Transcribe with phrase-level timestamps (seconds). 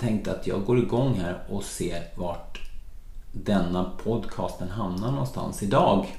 [0.00, 2.60] tänkte att jag går igång här och ser vart
[3.32, 6.16] denna podcasten hamnar någonstans idag.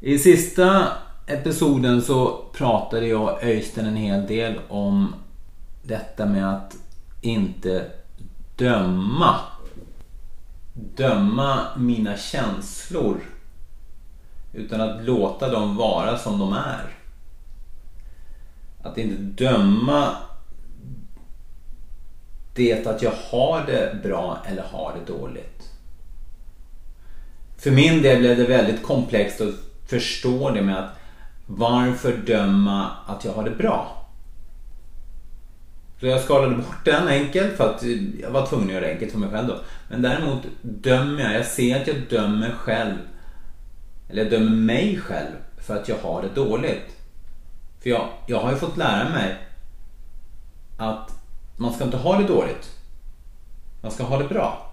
[0.00, 0.88] I sista
[1.26, 5.14] episoden så pratade jag och Öystein en hel del om
[5.82, 6.76] detta med att
[7.20, 7.90] inte
[8.56, 9.34] döma.
[10.74, 13.20] Döma mina känslor.
[14.52, 16.94] Utan att låta dem vara som de är.
[18.82, 20.16] Att inte döma
[22.58, 25.70] det att jag har det bra eller har det dåligt.
[27.58, 29.54] För min del blev det väldigt komplext att
[29.86, 30.90] förstå det med att
[31.46, 34.06] varför döma att jag har det bra?
[36.00, 37.82] Så jag skalade bort den enkelt för att
[38.22, 39.56] jag var tvungen att göra det enkelt för mig själv då.
[39.88, 42.96] Men däremot dömer jag, jag ser att jag dömer själv.
[44.08, 46.96] Eller jag dömer mig själv för att jag har det dåligt.
[47.82, 49.36] För jag, jag har ju fått lära mig
[50.78, 51.17] att
[51.58, 52.70] man ska inte ha det dåligt.
[53.80, 54.72] Man ska ha det bra.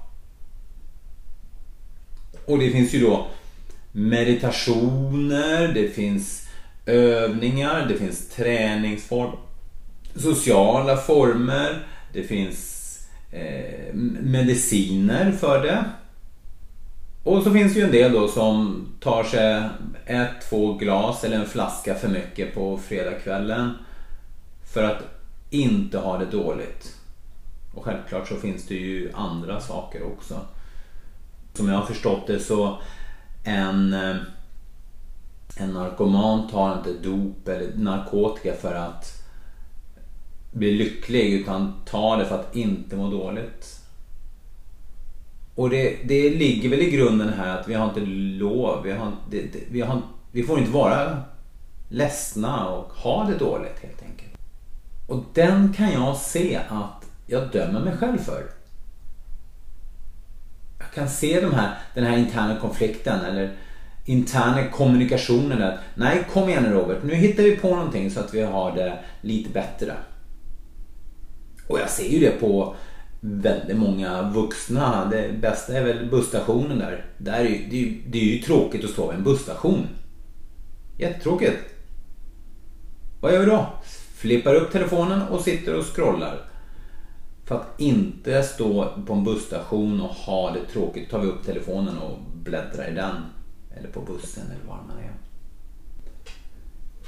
[2.46, 3.28] Och det finns ju då
[3.92, 6.48] meditationer, det finns
[6.86, 9.38] övningar, det finns träningsformer,
[10.16, 12.82] sociala former, det finns
[13.32, 15.86] eh, mediciner för det.
[17.24, 19.64] Och så finns det ju en del då som tar sig
[20.06, 23.74] ett, två glas eller en flaska för mycket på fredagskvällen
[24.74, 25.15] för att
[25.62, 26.96] inte ha det dåligt.
[27.74, 30.42] Och självklart så finns det ju andra saker också.
[31.54, 32.78] Som jag har förstått det så
[33.44, 34.16] en, eh,
[35.58, 39.26] en narkoman tar inte dop eller narkotika för att
[40.52, 43.82] bli lycklig utan tar det för att inte må dåligt.
[45.56, 48.02] Och det, det ligger väl i grunden här att vi har inte
[48.40, 51.22] lov, vi, har, det, det, vi, har, vi får inte vara
[51.90, 54.35] ledsna och ha det dåligt helt enkelt.
[55.08, 58.44] Och den kan jag se att jag dömer mig själv för.
[60.80, 63.54] Jag kan se de här, den här interna konflikten eller
[64.06, 65.64] interna kommunikationen.
[65.64, 69.00] Att, Nej, kom igen Robert, nu hittar vi på någonting så att vi har det
[69.22, 69.94] lite bättre.
[71.68, 72.76] Och jag ser ju det på
[73.20, 75.06] väldigt många vuxna.
[75.06, 77.06] Det bästa är väl busstationen där.
[77.18, 79.88] där är ju, det, är ju, det är ju tråkigt att stå vid en busstation.
[80.98, 81.58] Jättetråkigt.
[83.22, 83.68] Vad gör vi då?
[84.16, 86.42] Flippar upp telefonen och sitter och scrollar.
[87.46, 91.98] För att inte stå på en busstation och ha det tråkigt tar vi upp telefonen
[91.98, 93.16] och bläddrar i den.
[93.78, 95.12] Eller på bussen eller var man är.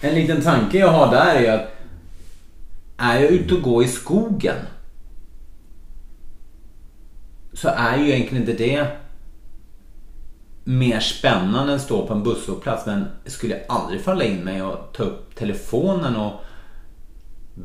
[0.09, 1.73] En liten tanke jag har där är att
[2.97, 4.55] är jag ute och går i skogen
[7.53, 8.87] så är ju egentligen inte det
[10.63, 12.85] mer spännande än att stå på en busshållplats.
[12.85, 16.33] Men skulle jag aldrig falla in mig och ta upp telefonen och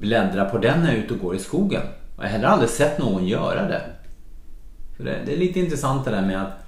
[0.01, 1.83] bläddra på den när jag är ute och går i skogen.
[2.17, 3.83] Och jag har heller aldrig sett någon göra det.
[4.97, 6.65] För det, det är lite intressant det där med att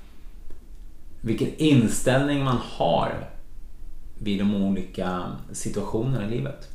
[1.20, 3.28] vilken inställning man har
[4.18, 6.68] vid de olika situationerna i livet.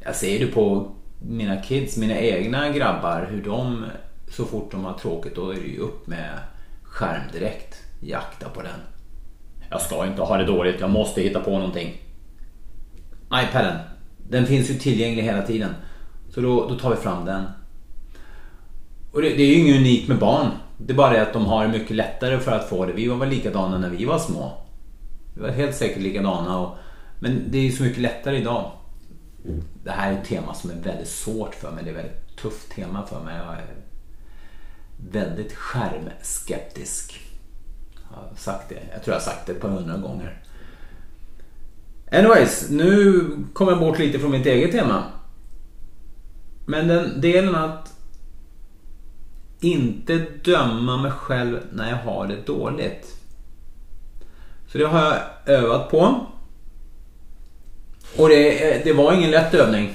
[0.00, 3.84] Jag ser det på mina kids, mina egna grabbar, hur de
[4.30, 6.38] så fort de har tråkigt då är det ju upp med
[6.82, 7.74] skärm direkt.
[8.00, 8.80] Jakta på den.
[9.70, 11.96] Jag ska inte ha det dåligt, jag måste hitta på någonting.
[13.34, 13.76] iPaden,
[14.30, 15.74] den finns ju tillgänglig hela tiden.
[16.30, 17.44] Så då, då tar vi fram den.
[19.12, 20.50] Och det, det är ju inget unikt med barn.
[20.78, 22.92] Det är bara det att de har det mycket lättare för att få det.
[22.92, 24.52] Vi var väl likadana när vi var små.
[25.34, 26.58] Vi var helt säkert likadana.
[26.58, 26.76] Och,
[27.20, 28.70] men det är ju så mycket lättare idag.
[29.84, 31.84] Det här är ett tema som är väldigt svårt för mig.
[31.84, 33.36] Det är ett väldigt tufft tema för mig.
[33.36, 33.66] Jag är
[35.12, 37.20] väldigt skärmskeptisk.
[38.10, 38.74] Jag har sagt det.
[38.92, 40.42] Jag tror jag har sagt det ett par hundra gånger.
[42.10, 45.04] Anyways, nu kommer jag bort lite från mitt eget tema.
[46.66, 47.92] Men den delen att
[49.60, 53.16] inte döma mig själv när jag har det dåligt.
[54.66, 56.26] Så det har jag övat på.
[58.16, 59.94] Och det, det var ingen lätt övning.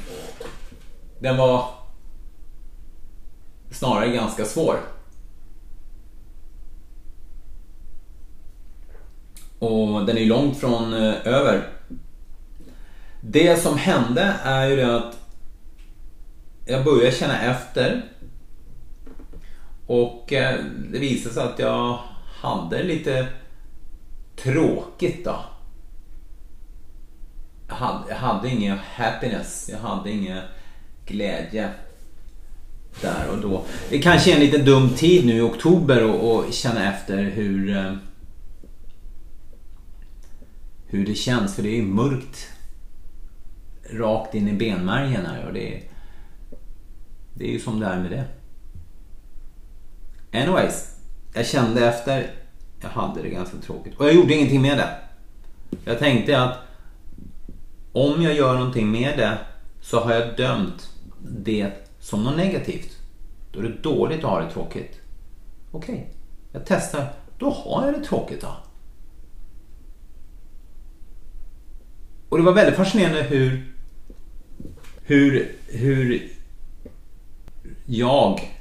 [1.20, 1.70] Den var
[3.72, 4.80] snarare ganska svår.
[9.64, 11.68] Och den är långt från eh, över.
[13.22, 15.18] Det som hände är ju det att
[16.66, 18.06] jag började känna efter.
[19.88, 20.60] Och eh,
[20.92, 22.00] det visade sig att jag
[22.42, 23.28] hade lite
[24.36, 25.36] tråkigt då.
[27.68, 30.42] Jag hade, jag hade ingen happiness, jag hade ingen
[31.06, 31.70] glädje
[33.02, 33.64] där och då.
[33.90, 37.94] Det kanske är en lite dum tid nu i oktober och, känna efter hur eh,
[40.94, 42.50] hur det känns för det är mörkt
[43.90, 45.84] rakt in i benmärgen här och det är
[47.34, 48.26] Det är ju som det är med det.
[50.40, 50.96] Anyways,
[51.34, 52.32] jag kände efter,
[52.82, 53.96] jag hade det ganska tråkigt.
[53.96, 54.98] Och jag gjorde ingenting med det.
[55.86, 56.58] Jag tänkte att
[57.92, 59.38] om jag gör någonting med det
[59.82, 60.90] så har jag dömt
[61.22, 62.98] det som något negativt.
[63.52, 65.00] Då är det dåligt att ha det tråkigt.
[65.72, 66.06] Okej, okay,
[66.52, 67.14] jag testar.
[67.38, 68.56] Då har jag det tråkigt då.
[72.34, 73.74] Och det var väldigt fascinerande hur,
[75.04, 76.30] hur, hur
[77.86, 78.58] jag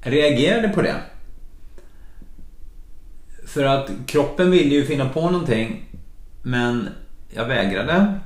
[0.00, 0.96] reagerade på det.
[3.46, 5.84] För att kroppen ville ju finna på någonting
[6.42, 6.88] men
[7.30, 8.20] jag vägrade.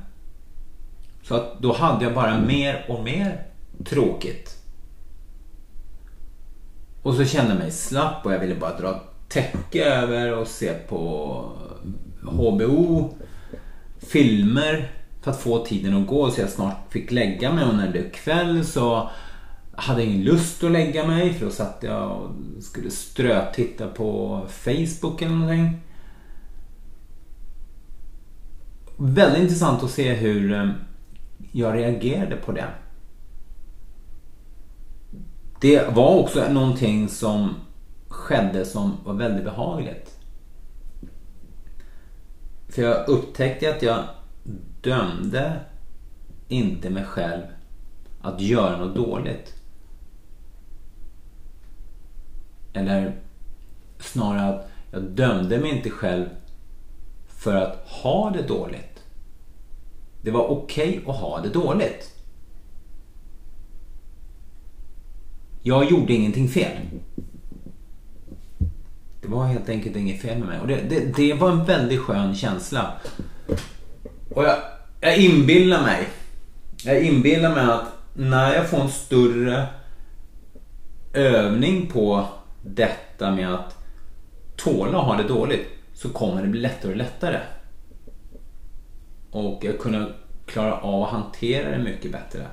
[1.23, 3.45] Så att då hade jag bara mer och mer
[3.85, 4.57] tråkigt.
[7.01, 10.73] Och så kände jag mig slapp och jag ville bara dra täcke över och se
[10.73, 11.51] på
[12.21, 13.13] HBO
[14.07, 14.91] filmer
[15.21, 17.91] för att få tiden att gå så jag snart fick lägga mig och när det
[17.91, 19.09] blev kväll så
[19.75, 22.29] hade jag ingen lust att lägga mig för då satt jag och
[22.63, 25.81] skulle strötitta på Facebook eller någonting.
[28.97, 30.69] Väldigt intressant att se hur eh,
[31.51, 32.67] jag reagerade på det.
[35.61, 37.55] Det var också någonting som
[38.07, 40.12] skedde som var väldigt behagligt.
[42.73, 44.03] För jag upptäckte att jag
[44.81, 45.59] dömde
[46.47, 47.43] inte mig själv
[48.21, 49.53] att göra något dåligt.
[52.73, 53.21] Eller
[53.99, 56.25] snarare att jag dömde mig inte själv
[57.27, 59.03] för att ha det dåligt.
[60.21, 62.15] Det var okej okay att ha det dåligt.
[65.61, 66.77] Jag gjorde ingenting fel.
[69.23, 70.59] Det var helt enkelt inget fel med mig.
[70.59, 72.93] Och det, det, det var en väldigt skön känsla.
[74.29, 74.57] Och jag,
[75.01, 76.07] jag inbillar mig.
[76.85, 79.67] Jag inbillar mig att när jag får en större
[81.13, 82.25] övning på
[82.61, 83.77] detta med att
[84.55, 87.39] tåla att ha det dåligt så kommer det bli lättare och lättare.
[89.31, 90.07] Och jag kunna
[90.45, 92.47] klara av att hantera det mycket bättre.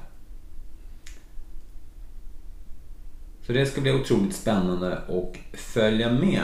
[3.46, 6.42] Så det ska bli otroligt spännande att följa med.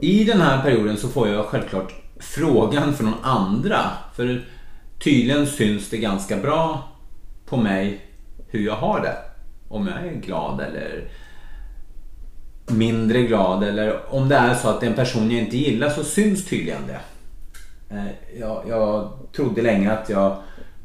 [0.00, 3.80] I den här perioden så får jag självklart frågan från andra.
[4.14, 4.44] För
[4.98, 6.88] tydligen syns det ganska bra
[7.46, 8.06] på mig
[8.48, 9.16] hur jag har det.
[9.68, 11.08] Om jag är glad eller
[12.66, 15.90] mindre glad eller om det är så att det är en person jag inte gillar
[15.90, 17.00] så syns tydligen det.
[17.96, 20.36] Eh, jag, jag trodde länge att jag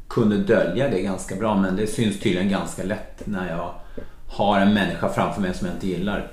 [0.08, 3.74] kunde dölja det ganska bra men det syns tydligen ganska lätt när jag
[4.28, 6.32] har en människa framför mig som jag inte gillar.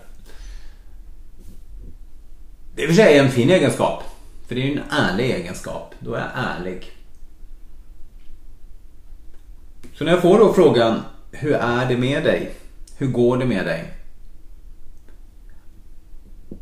[2.75, 4.03] Det är i och för sig en fin egenskap.
[4.47, 5.93] För det är ju en ärlig egenskap.
[5.99, 6.91] Då är jag ärlig.
[9.93, 10.99] Så när jag får då frågan
[11.31, 12.51] Hur är det med dig?
[12.97, 13.93] Hur går det med dig?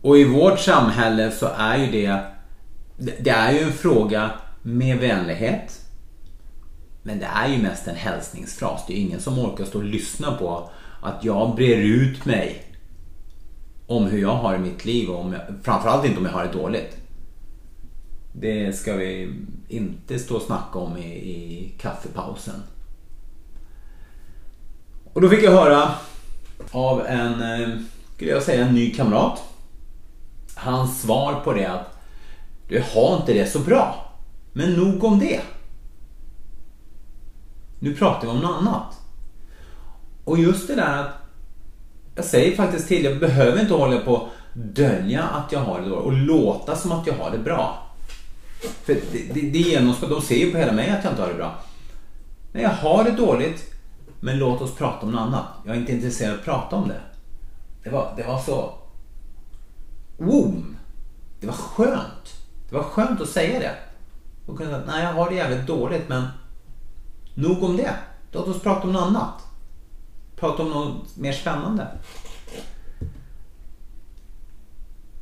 [0.02, 2.24] Och i vårt samhälle så är ju det
[2.98, 4.32] Det är ju en fråga
[4.62, 5.83] med vänlighet.
[7.04, 8.84] Men det är ju mest en hälsningsfras.
[8.88, 10.70] Det är ingen som orkar stå och lyssna på
[11.02, 12.64] att jag brer ut mig
[13.88, 16.46] om hur jag har i mitt liv och om jag, framförallt inte om jag har
[16.46, 16.98] det dåligt.
[18.34, 19.36] Det ska vi
[19.68, 22.64] inte stå och snacka om i, i kaffepausen.
[25.14, 25.92] Och då fick jag höra
[26.72, 27.78] av en, eh,
[28.16, 29.44] skulle jag säga, en ny kamrat.
[30.56, 31.98] Hans svar på det att
[32.68, 34.12] du har inte det så bra.
[34.54, 35.42] Men nog om det.
[37.84, 39.00] Nu pratar vi om något annat.
[40.24, 41.10] Och just det där att
[42.16, 45.90] jag säger faktiskt till, jag behöver inte hålla på och dölja att jag har det
[45.90, 47.88] dåligt och låta som att jag har det bra.
[48.84, 51.30] För det, det, det genomskåd, de ser ju på hela mig att jag inte har
[51.30, 51.64] det bra.
[52.52, 53.74] Nej, jag har det dåligt,
[54.20, 55.46] men låt oss prata om något annat.
[55.66, 57.02] Jag är inte intresserad av att prata om det.
[57.84, 58.74] Det var, det var så...
[60.18, 60.78] Woom!
[61.40, 62.34] Det var skönt.
[62.70, 63.76] Det var skönt att säga det.
[64.46, 66.24] Och kunna säga, nej jag har det jävligt dåligt men
[67.34, 67.96] nog om det.
[68.32, 69.44] Låt oss prata om något annat
[70.44, 71.88] prata om något mer spännande.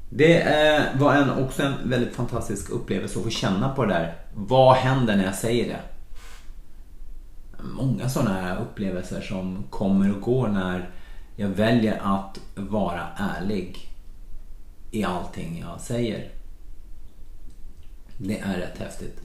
[0.10, 4.15] Det eh, var en, också en väldigt fantastisk upplevelse att få känna på det där.
[4.34, 5.80] Vad händer när jag säger det?
[7.63, 10.89] Många sådana här upplevelser som kommer och går när
[11.36, 13.89] jag väljer att vara ärlig
[14.91, 16.32] i allting jag säger.
[18.18, 19.22] Det är rätt häftigt.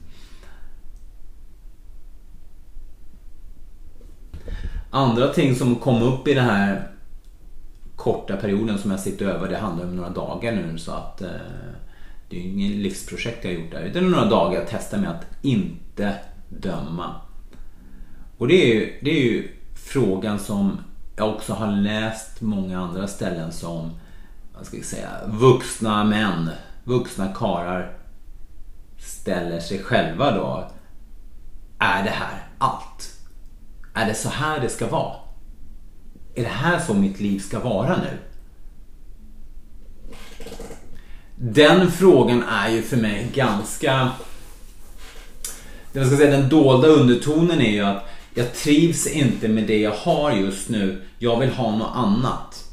[4.89, 6.87] Andra ting som kom upp i den här
[7.95, 11.29] korta perioden som jag sitter över, det handlar om några dagar nu så att eh,
[12.29, 13.81] Det är ju ingen livsprojekt jag har gjort där.
[13.81, 16.15] Utan det är några dagar jag testar med att inte
[16.49, 17.15] döma.
[18.37, 20.77] Och det är ju, det är ju frågan som
[21.15, 23.91] jag också har läst många andra ställen som
[24.57, 26.49] vad ska vi säga, vuxna män,
[26.83, 27.97] vuxna karar
[28.97, 30.71] ställer sig själva då.
[31.79, 33.16] Är det här allt?
[33.97, 35.15] Är det så här det ska vara?
[36.35, 38.17] Är det här så mitt liv ska vara nu?
[41.35, 44.11] Den frågan är ju för mig ganska...
[45.93, 49.95] Jag ska säga, den dolda undertonen är ju att jag trivs inte med det jag
[49.95, 51.01] har just nu.
[51.19, 52.65] Jag vill ha något annat.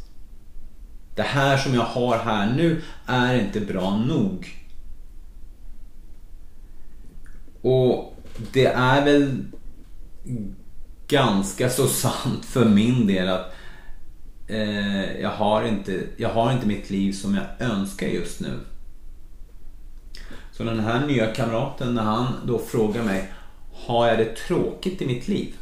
[1.16, 4.48] Det här som jag har här nu är inte bra nog.
[7.62, 8.16] Och
[8.52, 9.44] det är väl
[11.08, 13.54] ganska så sant för min del att
[14.48, 18.60] eh, jag, har inte, jag har inte mitt liv som jag önskar just nu.
[20.52, 23.32] Så den här nya kamraten när han då frågar mig
[23.72, 25.54] Har jag det tråkigt i mitt liv?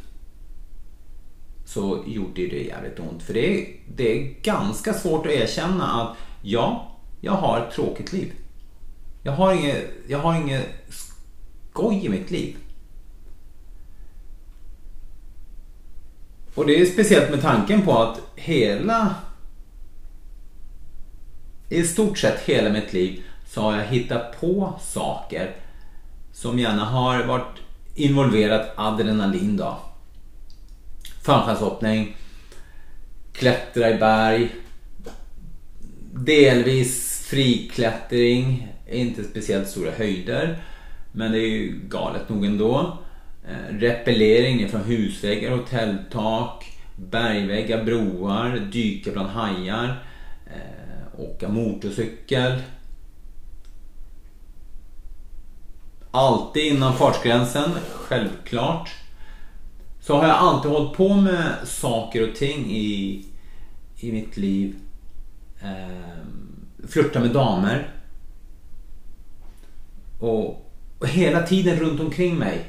[1.65, 3.23] Så gjorde det jävligt ont.
[3.23, 8.13] För det är, det är ganska svårt att erkänna att ja, jag har ett tråkigt
[8.13, 8.31] liv.
[9.23, 12.55] Jag har inget, jag har inget skoj i mitt liv.
[16.55, 19.15] Och det är speciellt med tanken på att hela
[21.69, 25.55] i stort sett hela mitt liv så har jag hittat på saker
[26.33, 27.57] som gärna har varit
[27.95, 29.77] involverat adrenalin då.
[31.23, 32.17] Fallskärmshoppning,
[33.33, 34.55] klättra i berg,
[36.13, 40.63] delvis friklättring, inte speciellt stora höjder.
[41.11, 42.97] Men det är ju galet nog ändå.
[43.47, 50.03] Eh, repellering från husväggar, hotelltak, bergväggar, broar, dyka bland hajar,
[50.45, 52.61] eh, åka motorcykel.
[56.11, 58.95] Alltid innan fartgränsen, självklart.
[59.99, 63.25] Så har jag alltid hållit på med saker och ting i,
[63.97, 64.75] i mitt liv.
[65.61, 67.93] Ehm, flörta med damer.
[70.19, 72.67] Och, och hela tiden runt omkring mig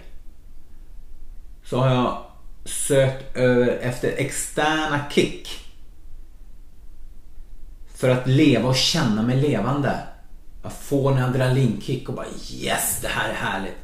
[1.64, 2.24] så har jag
[2.64, 5.48] sökt över efter externa kick.
[7.94, 10.00] För att leva och känna mig levande.
[10.62, 13.76] Jag får en adrenalinkick och bara yes, det här är härligt.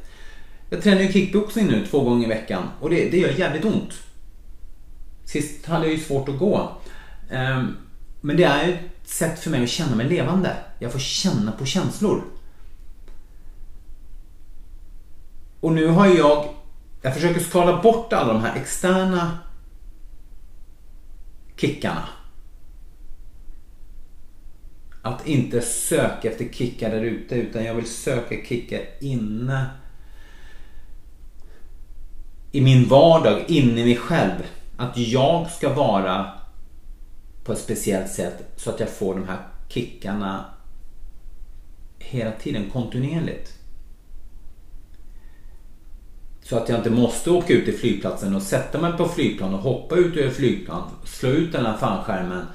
[0.69, 3.93] Jag tränar ju kickboxing nu två gånger i veckan och det, det gör jävligt ont.
[5.25, 6.71] Sist hade jag ju svårt att gå.
[7.31, 7.77] Um,
[8.21, 10.55] men det är ju ett sätt för mig att känna mig levande.
[10.79, 12.23] Jag får känna på känslor.
[15.59, 16.49] Och nu har jag
[17.01, 19.37] jag försöker skala bort alla de här externa
[21.55, 22.07] kickarna.
[25.01, 29.65] Att inte söka efter kickar där ute utan jag vill söka kickar inne
[32.51, 34.43] i min vardag, inne i mig själv.
[34.77, 36.31] Att jag ska vara
[37.43, 40.45] på ett speciellt sätt så att jag får de här kickarna
[41.99, 43.60] hela tiden kontinuerligt.
[46.51, 49.59] Så att jag inte måste åka ut till flygplatsen och sätta mig på flygplan och
[49.59, 52.45] hoppa ut ur flygplan, slå ut den här fallskärmen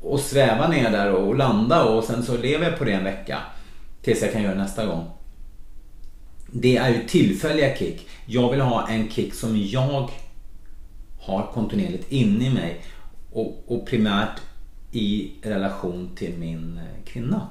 [0.00, 3.38] och sväva ner där och landa och sen så lever jag på det en vecka.
[4.02, 5.10] Tills jag kan göra det nästa gång.
[6.52, 8.08] Det är ju tillfälliga kick.
[8.26, 10.10] Jag vill ha en kick som jag
[11.20, 12.80] har kontinuerligt inne i mig
[13.32, 14.40] och, och primärt
[14.92, 17.48] i relation till min eh, kvinna.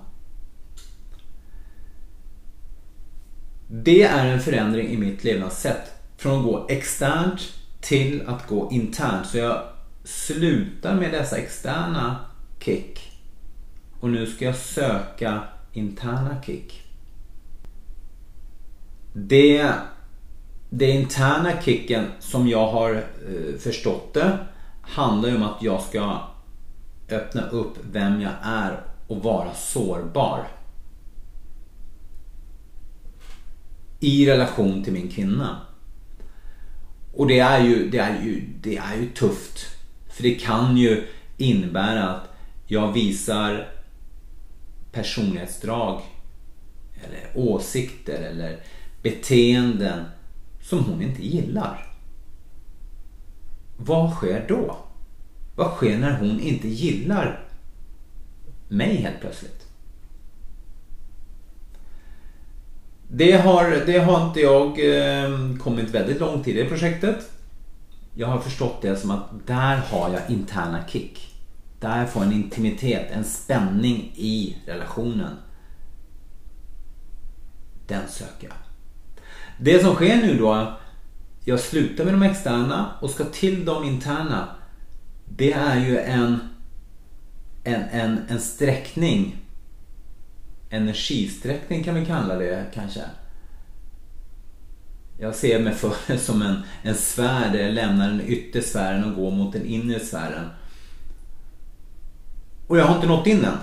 [3.68, 5.92] Det är en förändring i mitt levnadssätt.
[6.18, 7.42] Från att gå externt
[7.82, 9.28] till att gå internt.
[9.28, 9.62] Så jag
[10.04, 12.16] slutar med dessa externa
[12.60, 13.12] kick.
[14.00, 15.44] Och nu ska jag söka
[15.74, 16.84] interna kick.
[19.14, 19.72] Det,
[20.70, 24.38] det interna kicken som jag har eh, förstått det
[24.82, 26.22] handlar ju om att jag ska
[27.10, 30.48] öppna upp vem jag är och vara sårbar.
[34.00, 35.62] I relation till min kvinna.
[37.14, 39.66] Och det är ju, det är ju, det är ju tufft.
[40.10, 42.30] För det kan ju innebära att
[42.68, 43.70] jag visar
[44.92, 46.02] personlighetsdrag
[47.04, 48.60] eller åsikter eller
[49.02, 50.06] beteenden
[50.62, 51.94] som hon inte gillar.
[53.78, 54.78] Vad sker då?
[55.56, 57.50] Vad sker när hon inte gillar
[58.68, 59.67] mig helt plötsligt?
[63.08, 67.32] Det har, det har inte jag eh, kommit väldigt långt i det projektet.
[68.16, 71.34] Jag har förstått det som att där har jag interna kick.
[71.80, 75.32] Där får jag en intimitet, en spänning i relationen.
[77.88, 78.56] den söker jag.
[79.60, 80.78] Det som sker nu då,
[81.46, 84.48] jag slutar med de externa och ska till de interna.
[85.26, 86.40] Det är ju en,
[87.64, 89.38] en, en, en sträckning.
[90.70, 93.02] Energisträckning kan vi kalla det kanske.
[95.20, 99.16] Jag ser mig för som en, en sfär där jag lämnar den yttre sfären och
[99.16, 100.50] går mot den inre sfären.
[102.68, 103.58] Och jag har inte nått in än.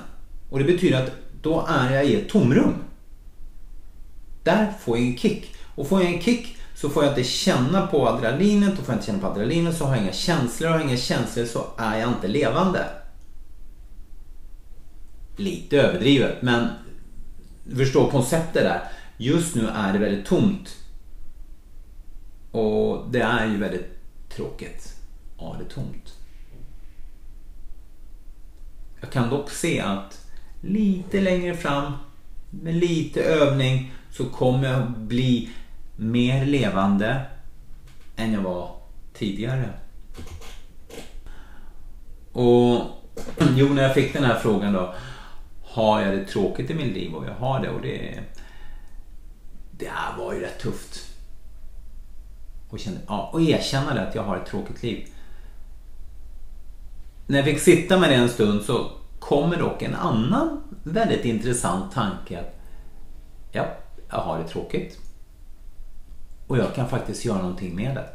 [0.50, 2.75] Och det betyder att då är jag i ett tomrum.
[4.42, 5.54] Där får jag en kick.
[5.75, 8.78] Och får jag en kick så får jag inte känna på adrenalinet.
[8.78, 10.68] och får jag inte känna på adrenalinet så har jag inga känslor.
[10.68, 12.84] Och har jag inga känslor så är jag inte levande.
[15.37, 16.68] Lite överdrivet men
[17.64, 18.83] du förstår konceptet där.
[19.16, 20.76] Just nu är det väldigt tomt.
[22.50, 24.94] Och det är ju väldigt tråkigt.
[25.38, 26.14] Ja, det är tomt.
[29.00, 30.26] Jag kan dock se att
[30.61, 31.92] lite längre fram
[32.50, 35.50] med lite övning så kommer jag bli
[35.97, 37.21] mer levande
[38.16, 38.76] än jag var
[39.14, 39.71] tidigare.
[42.33, 42.80] Och
[43.56, 44.94] jo, när jag fick den här frågan då.
[45.74, 47.14] Har jag det tråkigt i mitt liv?
[47.14, 48.20] Och jag har det och det...
[49.70, 51.14] Det var ju rätt tufft.
[52.70, 55.08] Och, kände, ja, och erkänna det att jag har ett tråkigt liv.
[57.26, 61.92] När jag fick sitta med det en stund så kommer dock en annan väldigt intressant
[61.92, 62.40] tanke.
[62.40, 62.60] att
[63.52, 63.66] Ja,
[64.10, 64.98] jag har det tråkigt.
[66.46, 68.08] Och jag kan faktiskt göra någonting med det.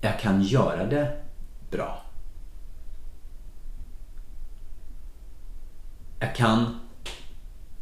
[0.00, 1.22] Jag kan göra det
[1.70, 2.05] bra.
[6.18, 6.80] Jag kan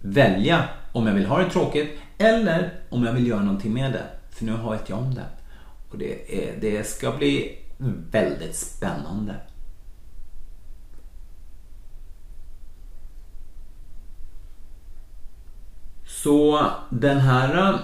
[0.00, 4.04] välja om jag vill ha det tråkigt eller om jag vill göra någonting med det.
[4.30, 5.26] För nu har jag om det.
[5.90, 7.58] Och det, är, det ska bli
[8.10, 9.34] väldigt spännande.
[16.06, 17.78] Så den här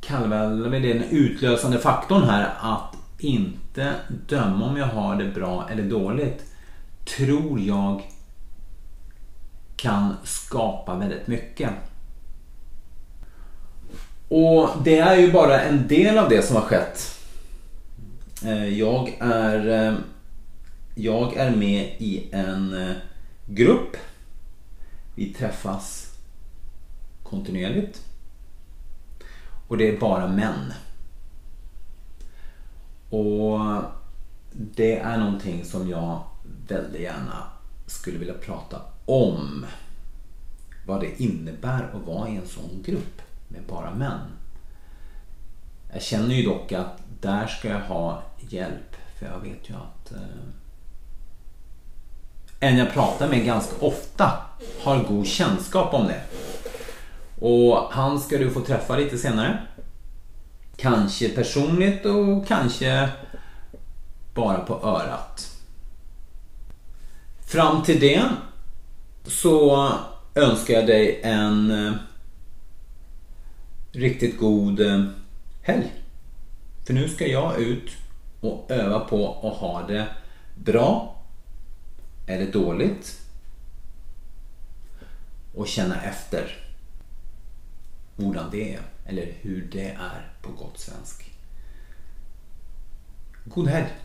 [0.00, 3.92] kallar vi den utlösande faktorn här att inte
[4.28, 6.44] döma om jag har det bra eller dåligt
[7.16, 8.02] tror jag
[9.82, 11.70] kan skapa väldigt mycket.
[14.28, 17.18] Och det är ju bara en del av det som har skett.
[18.44, 19.98] Eh, jag är, eh,
[20.94, 22.96] jag är med i en eh,
[23.46, 23.96] grupp.
[25.14, 26.14] Vi träffas
[27.22, 28.02] kontinuerligt.
[29.68, 30.72] Och det är bara män.
[33.10, 33.60] Och
[34.52, 36.22] det är någonting som jag
[36.68, 37.46] väldigt gärna
[37.86, 39.66] skulle vilja prata om.
[40.86, 44.20] Vad det innebär att vara i en sån grupp med bara män.
[45.92, 48.96] Jag känner ju dock att där ska jag ha hjälp.
[49.18, 50.18] För jag vet ju att eh,
[52.60, 54.32] en jag pratar med ganska ofta
[54.82, 56.22] har god kännskap om det.
[57.40, 59.58] Och han ska du få träffa lite senare.
[60.76, 63.08] Kanske personligt och kanske
[64.34, 65.56] bara på örat.
[67.46, 68.22] Fram till det
[69.24, 69.92] så
[70.34, 71.92] önskar jag dig en eh,
[73.92, 75.04] riktigt god eh,
[75.62, 75.92] helg.
[76.86, 77.90] För nu ska jag ut
[78.40, 80.06] och öva på att ha det
[80.54, 81.22] bra
[82.26, 83.20] eller dåligt
[85.54, 86.56] och känna efter
[88.16, 91.30] hurdan det är eller hur det är på gott svensk.
[93.44, 94.01] God helg!